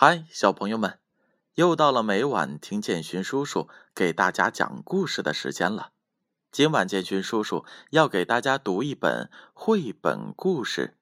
[0.00, 1.00] 嗨，小朋友们，
[1.56, 5.90] 又到了每晚听建勋叔叔给大家讲故事的时间了。
[6.52, 10.96] 今晚建勋叔叔要给大家读一本绘本故事。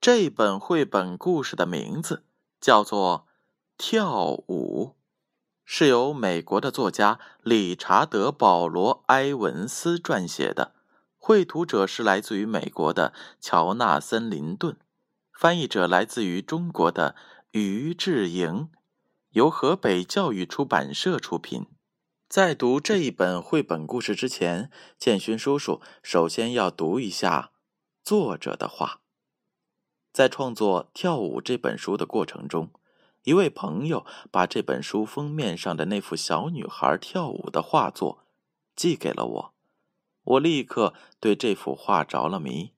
[0.00, 2.24] 这本绘本故事的名字
[2.60, 3.28] 叫做
[3.78, 4.96] 《跳舞》，
[5.64, 10.74] 是由美国的作家理查德·保罗·埃文斯撰写的，
[11.16, 14.76] 绘图者是来自于美国的乔纳森·林顿，
[15.32, 17.14] 翻译者来自于中国的。
[17.52, 18.68] 于志莹，
[19.30, 21.66] 由河北教育出版社出品。
[22.28, 27.50] 在读这一本绘本故事之前，建勋叔叔首先要读一下
[28.04, 29.00] 作者的话。
[30.12, 32.70] 在创作《跳舞》这本书的过程中，
[33.24, 38.24] 一位朋友把这本书封面上的那幅小女孩跳舞的画作
[38.76, 39.54] 寄给了我，
[40.22, 42.70] 我立刻对这幅画着了迷。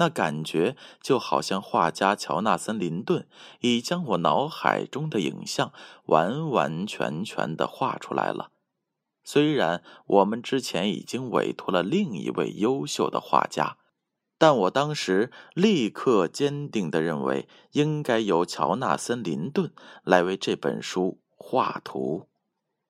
[0.00, 3.28] 那感觉就好像画家乔纳森·林顿
[3.60, 5.74] 已将我脑海中的影像
[6.06, 8.50] 完完全全的画出来了。
[9.22, 13.76] 虽然我们之前已经委托了另一位优秀的画家，
[14.38, 19.70] 但我当时立刻坚定的认为，应该由乔纳森·林顿
[20.02, 22.26] 来为这本书画图，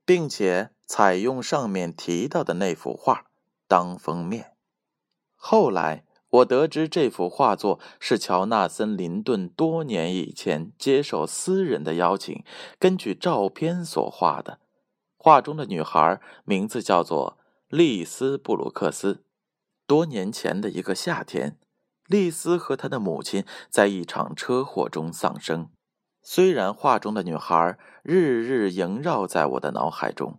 [0.05, 3.27] 并且采用上面提到的那幅画
[3.66, 4.53] 当封面。
[5.34, 6.05] 后来。
[6.31, 12.45] 我得知这幅画作是乔纳森·林顿多年以前接受私人的邀请，
[12.78, 14.61] 根据照片所画的。
[15.17, 17.37] 画中的女孩名字叫做
[17.69, 19.25] 丽丝·布鲁克斯。
[19.87, 21.59] 多年前的一个夏天，
[22.06, 25.69] 丽丝和她的母亲在一场车祸中丧生。
[26.22, 30.39] 虽然画中的女孩日日萦绕在我的脑海中，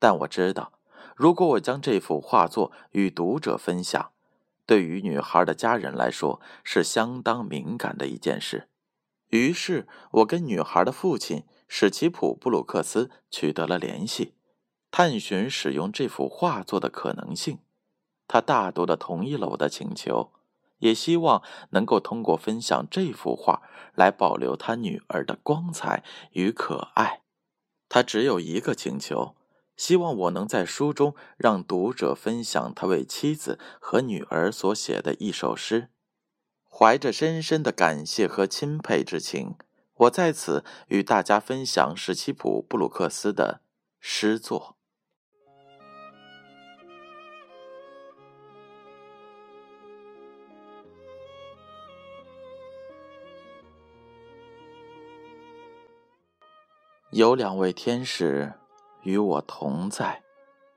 [0.00, 0.72] 但我知道，
[1.14, 4.10] 如果我将这幅画作与读者分享，
[4.70, 8.68] 对于女孩的家人来说是相当敏感的一件事，
[9.30, 14.36] 于是我跟女孩的父亲史奇普·布鲁克斯取得了联系，
[14.92, 17.58] 探寻使用这幅画作的可能性。
[18.28, 20.30] 他大度的同意了我的请求，
[20.78, 23.62] 也希望能够通过分享这幅画
[23.96, 26.04] 来保留他女儿的光彩
[26.34, 27.22] 与可爱。
[27.88, 29.34] 他只有一个请求。
[29.80, 35.88] 希望我能在书中让读者分享他为妻子和女儿所写的一首诗。
[36.68, 39.56] 怀着深深的感谢和钦佩之情，
[39.94, 43.62] 我在此与大家分享史奇普·布鲁克斯的
[43.98, 44.76] 诗作。
[57.12, 58.52] 有两位天使。
[59.02, 60.22] 与我同在，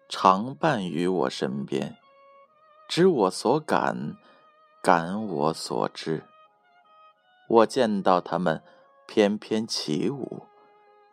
[0.07, 1.97] 常伴于我身边，
[2.87, 4.15] 知我所感，
[4.81, 6.23] 感我所知。
[7.49, 8.63] 我见到他们
[9.05, 10.47] 翩翩起舞，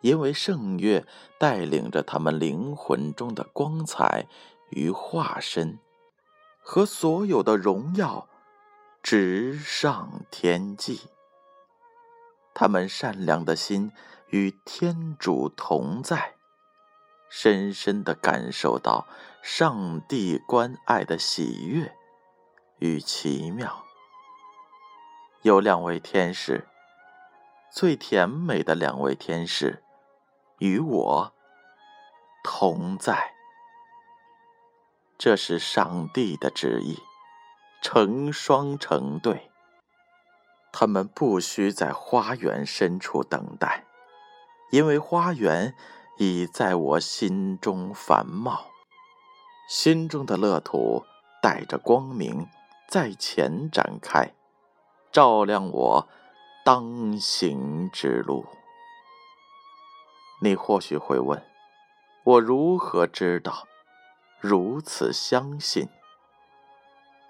[0.01, 1.05] 因为圣乐
[1.37, 4.27] 带领着他们灵魂中的光彩
[4.69, 5.79] 与化身，
[6.59, 8.27] 和所有的荣耀，
[9.03, 11.01] 直上天际。
[12.53, 13.91] 他们善良的心
[14.29, 16.35] 与天主同在。
[17.33, 19.07] 深深的感受到
[19.41, 21.95] 上帝关爱的喜悦
[22.79, 23.85] 与奇妙。
[25.41, 26.67] 有两位天使，
[27.71, 29.81] 最甜美的两位天使，
[30.57, 31.33] 与我
[32.43, 33.33] 同在。
[35.17, 36.99] 这是上帝的旨意，
[37.81, 39.49] 成双成对。
[40.73, 43.85] 他们不需在花园深处等待，
[44.71, 45.73] 因为花园。
[46.17, 48.65] 已在我心中繁茂，
[49.67, 51.03] 心中的乐土
[51.41, 52.47] 带着光明
[52.87, 54.33] 在前展开，
[55.11, 56.07] 照亮我
[56.63, 58.45] 当行之路。
[60.41, 61.43] 你或许会问，
[62.23, 63.67] 我如何知道，
[64.39, 65.89] 如此相信？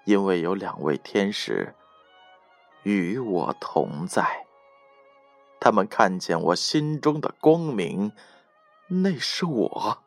[0.04, 1.74] 因为有两位天使
[2.82, 4.44] 与我同在，
[5.60, 8.12] 他们看见我心中的光明。
[8.94, 10.04] 那是我，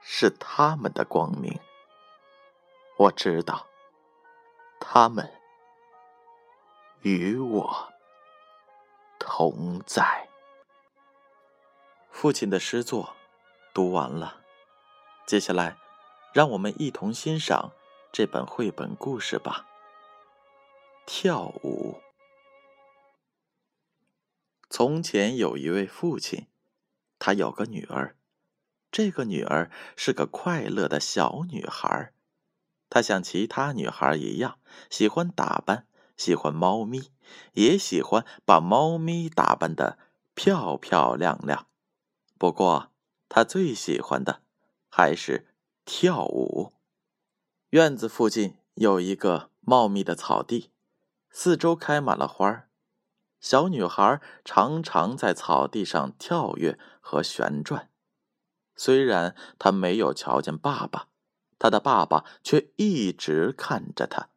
[0.00, 1.60] 是他们的光明。
[2.96, 3.68] 我知道，
[4.80, 5.32] 他们
[7.02, 7.92] 与我
[9.20, 10.28] 同在。
[12.10, 13.14] 父亲的诗作
[13.72, 14.42] 读完了，
[15.24, 15.76] 接下来，
[16.32, 17.70] 让我们一同欣赏
[18.10, 19.64] 这本绘本故事吧。
[21.06, 22.00] 跳舞。
[24.68, 26.48] 从前有一位父亲。
[27.24, 28.18] 他有个女儿，
[28.92, 32.12] 这个女儿是个快乐的小女孩。
[32.90, 34.58] 她像其他女孩一样，
[34.90, 35.86] 喜欢打扮，
[36.18, 37.10] 喜欢猫咪，
[37.54, 39.98] 也喜欢把猫咪打扮的
[40.34, 41.66] 漂漂亮亮。
[42.36, 42.92] 不过，
[43.30, 44.42] 他最喜欢的
[44.90, 45.46] 还是
[45.86, 46.74] 跳舞。
[47.70, 50.70] 院子附近有一个茂密的草地，
[51.30, 52.68] 四周开满了花儿。
[53.44, 57.90] 小女孩常常在草地上跳跃和旋转。
[58.74, 61.08] 虽然她没有瞧见爸爸，
[61.58, 64.30] 她的爸爸却一直看着她，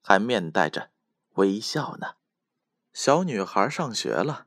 [0.00, 0.88] 还面带着
[1.34, 2.14] 微笑呢。
[2.94, 4.46] 小女孩上学了，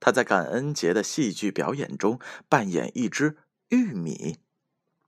[0.00, 2.18] 她在感恩节的戏剧表演中
[2.48, 3.36] 扮演一只
[3.68, 4.40] 玉米，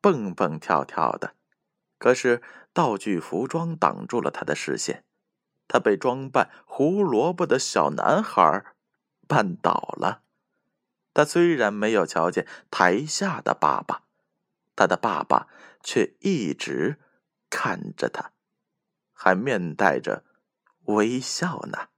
[0.00, 1.34] 蹦蹦跳跳的。
[1.98, 2.40] 可是
[2.72, 5.02] 道具服装挡住了她的视线。
[5.70, 8.75] 他被装扮胡萝卜的小男孩
[9.28, 10.22] 绊倒了。
[11.14, 14.02] 他虽然没有瞧见台下的爸爸，
[14.75, 15.46] 他的爸爸
[15.81, 16.99] 却一直
[17.49, 18.32] 看着他，
[19.12, 20.25] 还面带着
[20.87, 21.88] 微笑呢。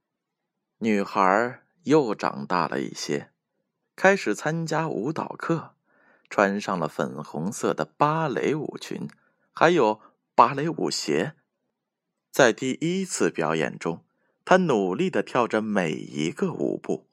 [0.77, 3.31] 女孩又长大了一些，
[3.95, 5.73] 开始参加舞蹈课，
[6.29, 9.07] 穿上了粉红色的芭蕾舞裙，
[9.51, 9.99] 还有
[10.35, 11.35] 芭蕾舞鞋。
[12.33, 14.03] 在第一次表演中，
[14.43, 17.05] 他努力的跳着每一个舞步，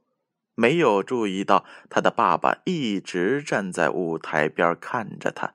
[0.54, 5.52] 没有注意到他的爸爸一直站在舞台边看着他，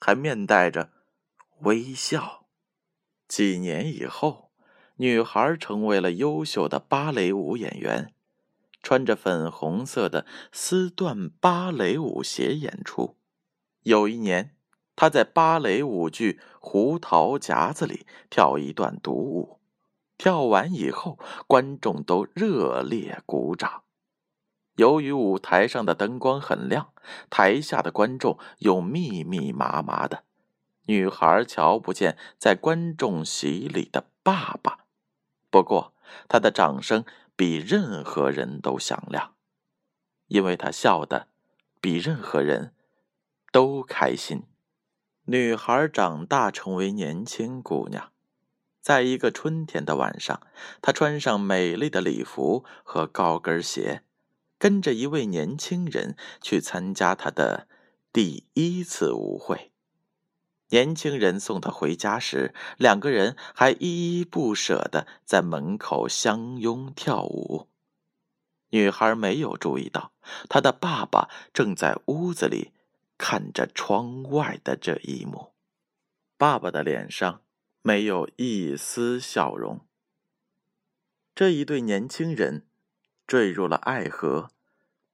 [0.00, 0.90] 还面带着
[1.60, 2.46] 微笑。
[3.28, 4.50] 几年以后，
[4.96, 8.12] 女孩成为了优秀的芭蕾舞演员，
[8.82, 13.16] 穿着粉红色的丝缎芭蕾舞鞋演出。
[13.84, 14.56] 有一年。
[14.96, 19.58] 他在芭蕾舞剧《胡桃夹子》里跳一段独舞，
[20.18, 23.82] 跳完以后，观众都热烈鼓掌。
[24.76, 26.92] 由于舞台上的灯光很亮，
[27.28, 30.24] 台下的观众又密密麻麻的，
[30.86, 34.80] 女孩瞧不见在观众席里的爸爸。
[35.50, 35.92] 不过，
[36.28, 37.04] 她的掌声
[37.36, 39.34] 比任何人都响亮，
[40.28, 41.28] 因为她笑的
[41.80, 42.74] 比任何人
[43.52, 44.44] 都开心。
[45.32, 48.10] 女孩长大成为年轻姑娘，
[48.80, 50.40] 在一个春天的晚上，
[50.82, 54.02] 她穿上美丽的礼服和高跟鞋，
[54.58, 57.68] 跟着一位年轻人去参加她的
[58.12, 59.70] 第一次舞会。
[60.70, 67.68] 年轻人送她回家时，两个人还依依不舍的在门口相拥跳舞。
[68.70, 70.10] 女孩没有注意到，
[70.48, 72.72] 她的爸爸正在屋子里。
[73.22, 75.52] 看着窗外的这一幕，
[76.38, 77.42] 爸爸的脸上
[77.82, 79.86] 没有一丝笑容。
[81.34, 82.66] 这一对年轻人
[83.26, 84.48] 坠入了爱河，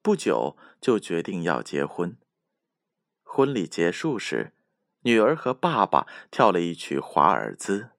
[0.03, 2.17] 不久就决定要结婚。
[3.25, 4.53] 婚礼结束时，
[5.01, 7.91] 女儿和爸爸跳了一曲华尔兹，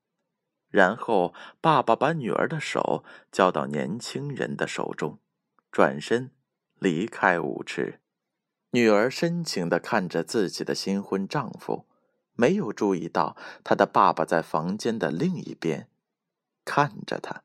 [0.69, 5.19] 然后爸爸把女儿的手交到年轻人的手中，
[5.69, 6.31] 转身
[6.79, 7.99] 离开舞池。
[8.71, 11.85] 女儿深情的看着自己的新婚丈夫，
[12.33, 15.87] 没有注意到她的爸爸在房间的另一边
[16.65, 17.43] 看着她。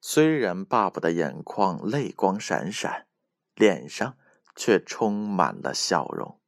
[0.00, 3.08] 虽然爸爸的眼眶泪光闪闪，
[3.56, 4.16] 脸上
[4.54, 6.38] 却充满了笑容。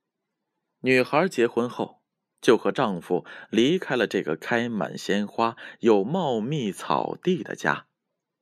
[0.82, 2.00] 女孩结婚后，
[2.40, 7.86] 就和丈夫离开了这个开满鲜花、有茂密草地的家，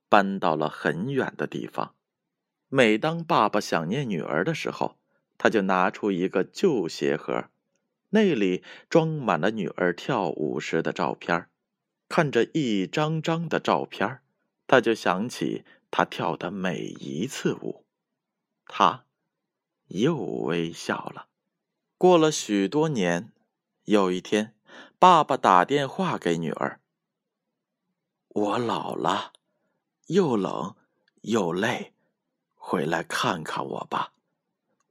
[0.07, 1.95] 搬到了很远的地方。
[2.67, 4.98] 每当爸爸想念女儿的时候，
[5.39, 7.49] 他就拿出一个旧鞋盒，
[8.09, 11.49] 那里装满了女儿跳舞时的照片
[12.07, 14.21] 看着一张张的照片
[14.67, 17.85] 他就想起她跳的每一次舞，
[18.65, 19.05] 他
[19.87, 21.27] 又微笑了。
[21.97, 23.31] 过了许多年，
[23.85, 24.55] 有一天，
[24.99, 26.81] 爸爸打电话给女儿
[28.29, 29.33] ：“我老了，
[30.07, 30.75] 又冷
[31.21, 31.93] 又累，
[32.53, 34.13] 回来看看我吧。”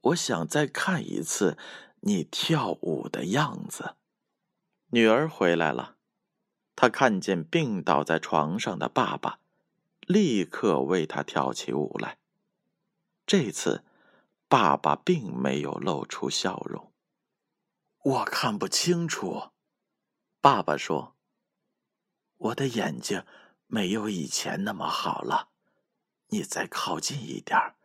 [0.01, 1.57] 我想再看一次
[2.01, 3.95] 你跳舞的样子。
[4.91, 5.97] 女儿回来了，
[6.75, 9.39] 她看见病倒在床上的爸爸，
[10.07, 12.17] 立刻为他跳起舞来。
[13.25, 13.83] 这次，
[14.47, 16.93] 爸爸并没有露出笑容。
[18.01, 19.49] 我看不清楚，
[20.39, 21.17] 爸爸说
[22.37, 23.25] ：“我的眼睛
[23.67, 25.49] 没有以前那么好了。
[26.29, 27.75] 你再靠近一点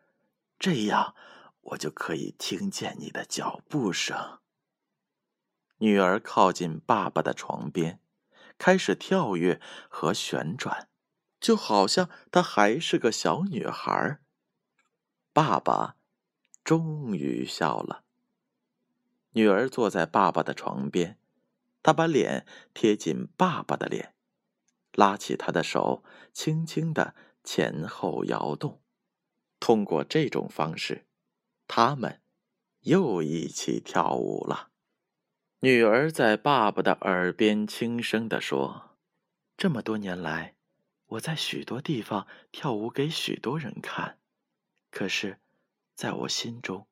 [0.59, 1.17] 这样。”
[1.65, 4.39] 我就可以听见你的脚步声。
[5.79, 8.01] 女儿靠近爸爸的床边，
[8.59, 10.89] 开始跳跃和旋转，
[11.41, 14.21] 就好像她还是个小女孩。
[15.33, 15.97] 爸爸
[16.63, 18.05] 终于笑了。
[19.33, 21.19] 女儿坐在爸爸的床边，
[21.83, 24.15] 她把脸贴近爸爸的脸，
[24.93, 28.81] 拉起他的手，轻轻的前后摇动。
[29.59, 31.05] 通过这种方式，
[31.67, 32.21] 他们
[32.81, 34.71] 又一起跳舞了。
[35.61, 38.99] 女儿在爸爸的耳边轻声地说
[39.57, 40.57] ：“这么多年来，
[41.07, 44.19] 我在许多地方跳舞给许多人看，
[44.91, 45.41] 可是，
[45.95, 46.87] 在我心中，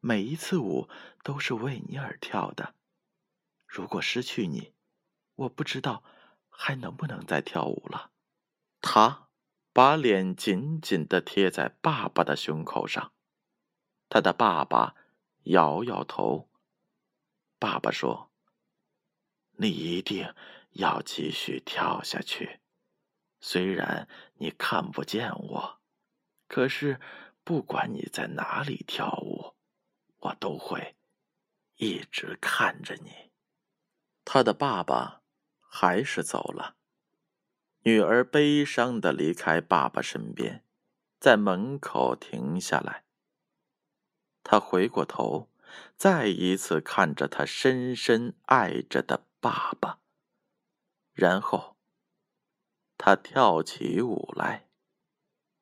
[0.00, 0.88] 每一次舞
[1.22, 2.74] 都是为你而跳的。
[3.66, 4.72] 如果失去你，
[5.34, 6.02] 我不知道
[6.48, 8.10] 还能不能再跳舞了。”
[8.80, 9.28] 他
[9.72, 13.12] 把脸紧紧的贴在爸爸的胸口上，
[14.14, 14.94] 他的爸爸
[15.46, 16.48] 摇摇头。
[17.58, 18.30] 爸爸说
[19.58, 20.32] ：“你一定
[20.74, 22.60] 要继续跳下去，
[23.40, 25.80] 虽然你看不见我，
[26.46, 27.00] 可是
[27.42, 29.56] 不管你在哪里跳舞，
[30.20, 30.94] 我都会
[31.74, 33.32] 一直看着你。”
[34.24, 35.22] 他的爸爸
[35.58, 36.76] 还是走了。
[37.80, 40.62] 女儿悲伤的离开爸爸身边，
[41.18, 43.02] 在门口停下来。
[44.44, 45.50] 他回过头。
[45.96, 49.98] 再一次看着他深深爱着的爸爸，
[51.12, 51.76] 然后
[52.96, 54.68] 他跳起舞来。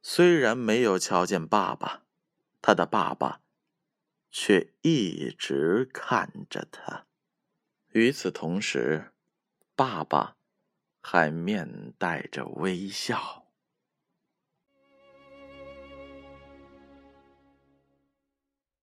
[0.02, 2.02] 虽然没有瞧见爸爸，
[2.60, 3.40] 他的爸爸
[4.30, 7.06] 却一直看着他。
[7.88, 9.12] 与此同时，
[9.74, 10.36] 爸爸
[11.00, 13.41] 还面带着微笑。